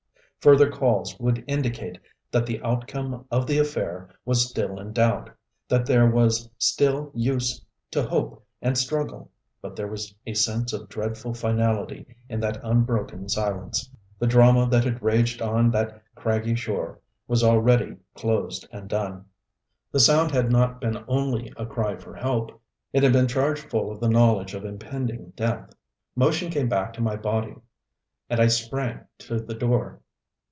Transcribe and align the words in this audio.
Further 0.41 0.71
calls 0.71 1.15
would 1.19 1.43
indicate 1.45 1.99
that 2.31 2.47
the 2.47 2.59
outcome 2.63 3.25
of 3.29 3.45
the 3.45 3.59
affair 3.59 4.09
was 4.25 4.49
still 4.49 4.79
in 4.79 4.91
doubt, 4.91 5.29
that 5.67 5.85
there 5.85 6.09
was 6.09 6.49
still 6.57 7.11
use 7.13 7.63
to 7.91 8.01
hope 8.01 8.43
and 8.59 8.75
struggle. 8.75 9.29
But 9.61 9.75
there 9.75 9.85
was 9.87 10.15
a 10.25 10.33
sense 10.33 10.73
of 10.73 10.89
dreadful 10.89 11.35
finality 11.35 12.07
in 12.27 12.39
that 12.39 12.59
unbroken 12.63 13.29
silence. 13.29 13.87
The 14.17 14.25
drama 14.25 14.67
that 14.71 14.83
had 14.83 15.03
raged 15.03 15.43
on 15.43 15.69
that 15.73 16.01
craggy 16.15 16.55
shore 16.55 16.99
was 17.27 17.43
already 17.43 17.97
closed 18.15 18.67
and 18.71 18.89
done. 18.89 19.25
The 19.91 19.99
sound 19.99 20.31
had 20.31 20.51
not 20.51 20.81
been 20.81 21.03
only 21.07 21.53
a 21.55 21.67
cry 21.67 21.97
for 21.97 22.15
help. 22.15 22.59
It 22.93 23.03
had 23.03 23.13
been 23.13 23.27
charged 23.27 23.69
full 23.69 23.91
of 23.91 23.99
the 23.99 24.09
knowledge 24.09 24.55
of 24.55 24.65
impending 24.65 25.33
death. 25.35 25.69
Motion 26.15 26.49
came 26.49 26.67
back 26.67 26.93
to 26.93 26.99
my 27.01 27.15
body; 27.15 27.57
and 28.27 28.39
I 28.39 28.47
sprang 28.47 29.01
to 29.19 29.39
the 29.39 29.53
door. 29.53 29.99